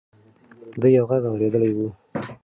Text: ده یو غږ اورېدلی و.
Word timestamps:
ده 0.81 0.87
یو 0.95 1.05
غږ 1.09 1.23
اورېدلی 1.31 1.71
و. 1.75 1.79